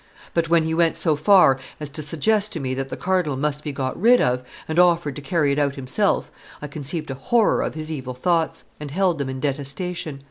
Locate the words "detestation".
9.39-10.19